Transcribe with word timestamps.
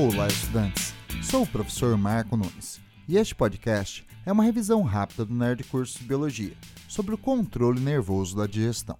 Olá, 0.00 0.28
estudantes! 0.28 0.94
Sou 1.24 1.42
o 1.42 1.46
professor 1.46 1.98
Marco 1.98 2.36
Nunes 2.36 2.80
e 3.08 3.16
este 3.16 3.34
podcast 3.34 4.06
é 4.24 4.30
uma 4.30 4.44
revisão 4.44 4.82
rápida 4.82 5.24
do 5.24 5.34
Nerd 5.34 5.64
Curso 5.64 5.98
de 5.98 6.04
Biologia 6.04 6.56
sobre 6.86 7.16
o 7.16 7.18
controle 7.18 7.80
nervoso 7.80 8.36
da 8.36 8.46
digestão. 8.46 8.96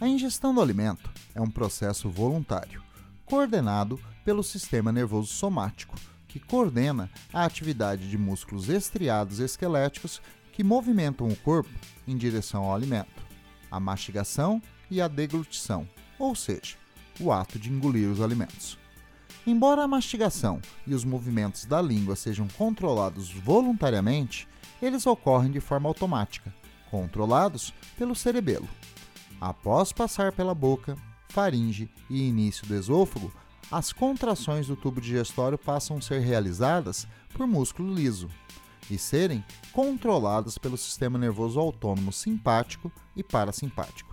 A 0.00 0.08
ingestão 0.08 0.52
do 0.52 0.60
alimento 0.60 1.08
é 1.36 1.40
um 1.40 1.48
processo 1.48 2.10
voluntário, 2.10 2.82
coordenado 3.24 3.96
pelo 4.24 4.42
sistema 4.42 4.90
nervoso 4.90 5.28
somático, 5.28 5.94
que 6.26 6.40
coordena 6.40 7.08
a 7.32 7.44
atividade 7.44 8.10
de 8.10 8.18
músculos 8.18 8.68
estriados 8.68 9.38
esqueléticos 9.38 10.20
que 10.52 10.64
movimentam 10.64 11.28
o 11.28 11.36
corpo 11.36 11.70
em 12.08 12.16
direção 12.16 12.64
ao 12.64 12.74
alimento, 12.74 13.24
a 13.70 13.78
mastigação 13.78 14.60
e 14.90 15.00
a 15.00 15.06
deglutição, 15.06 15.88
ou 16.18 16.34
seja, 16.34 16.74
o 17.20 17.30
ato 17.30 17.56
de 17.56 17.70
engolir 17.70 18.10
os 18.10 18.20
alimentos. 18.20 18.76
Embora 19.48 19.82
a 19.82 19.88
mastigação 19.88 20.60
e 20.86 20.92
os 20.92 21.06
movimentos 21.06 21.64
da 21.64 21.80
língua 21.80 22.14
sejam 22.14 22.46
controlados 22.48 23.32
voluntariamente, 23.32 24.46
eles 24.82 25.06
ocorrem 25.06 25.50
de 25.50 25.58
forma 25.58 25.88
automática, 25.88 26.54
controlados 26.90 27.72
pelo 27.96 28.14
cerebelo. 28.14 28.68
Após 29.40 29.90
passar 29.90 30.32
pela 30.32 30.54
boca, 30.54 30.98
faringe 31.30 31.88
e 32.10 32.28
início 32.28 32.66
do 32.66 32.74
esôfago, 32.74 33.32
as 33.72 33.90
contrações 33.90 34.66
do 34.66 34.76
tubo 34.76 35.00
digestório 35.00 35.56
passam 35.56 35.96
a 35.96 36.02
ser 36.02 36.20
realizadas 36.20 37.08
por 37.32 37.46
músculo 37.46 37.94
liso 37.94 38.28
e 38.90 38.98
serem 38.98 39.42
controladas 39.72 40.58
pelo 40.58 40.76
sistema 40.76 41.18
nervoso 41.18 41.58
autônomo 41.58 42.12
simpático 42.12 42.92
e 43.16 43.22
parasimpático. 43.22 44.07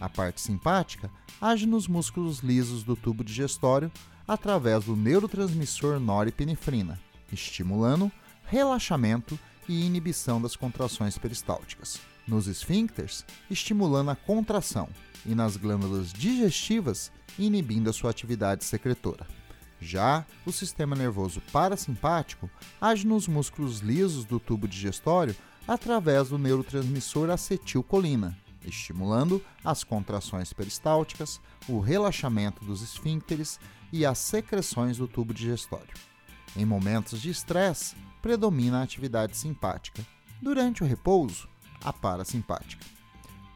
A 0.00 0.08
parte 0.08 0.40
simpática 0.40 1.10
age 1.40 1.66
nos 1.66 1.86
músculos 1.86 2.38
lisos 2.38 2.82
do 2.82 2.96
tubo 2.96 3.22
digestório 3.22 3.92
através 4.26 4.84
do 4.84 4.96
neurotransmissor 4.96 6.00
norepinefrina, 6.00 6.98
estimulando 7.30 8.10
relaxamento 8.46 9.38
e 9.68 9.84
inibição 9.84 10.40
das 10.40 10.56
contrações 10.56 11.18
peristálticas. 11.18 12.00
Nos 12.26 12.46
esfíncteres, 12.46 13.26
estimulando 13.50 14.10
a 14.10 14.16
contração 14.16 14.88
e 15.26 15.34
nas 15.34 15.56
glândulas 15.56 16.12
digestivas, 16.12 17.12
inibindo 17.38 17.90
a 17.90 17.92
sua 17.92 18.10
atividade 18.10 18.64
secretora. 18.64 19.26
Já 19.80 20.26
o 20.46 20.52
sistema 20.52 20.96
nervoso 20.96 21.42
parasimpático 21.52 22.50
age 22.80 23.06
nos 23.06 23.28
músculos 23.28 23.80
lisos 23.80 24.24
do 24.24 24.40
tubo 24.40 24.66
digestório 24.66 25.36
através 25.66 26.28
do 26.28 26.38
neurotransmissor 26.38 27.30
acetilcolina, 27.30 28.36
estimulando 28.64 29.44
as 29.64 29.84
contrações 29.84 30.52
peristálticas, 30.52 31.40
o 31.68 31.80
relaxamento 31.80 32.64
dos 32.64 32.82
esfíncteres 32.82 33.58
e 33.92 34.06
as 34.06 34.18
secreções 34.18 34.96
do 34.96 35.08
tubo 35.08 35.34
digestório. 35.34 35.94
Em 36.56 36.64
momentos 36.64 37.20
de 37.20 37.30
estresse, 37.30 37.96
predomina 38.20 38.80
a 38.80 38.82
atividade 38.82 39.36
simpática. 39.36 40.04
Durante 40.42 40.82
o 40.82 40.86
repouso, 40.86 41.48
a 41.84 41.92
parasimpática. 41.92 42.84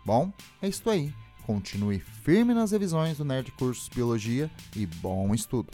Bom, 0.04 0.32
é 0.60 0.68
isso 0.68 0.88
aí. 0.88 1.12
Continue 1.44 1.98
firme 1.98 2.54
nas 2.54 2.70
revisões 2.72 3.18
do 3.18 3.24
Nerd 3.24 3.50
Cursos 3.52 3.88
Biologia 3.88 4.50
e 4.74 4.86
bom 4.86 5.34
estudo! 5.34 5.70